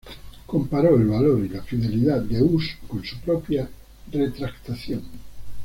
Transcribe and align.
Comparó 0.47 0.95
el 0.97 1.05
valor 1.05 1.45
y 1.45 1.49
la 1.49 1.61
fidelidad 1.61 2.23
de 2.23 2.41
Hus 2.41 2.71
con 2.87 3.05
su 3.05 3.19
propia 3.19 3.69
retractación. 4.11 5.03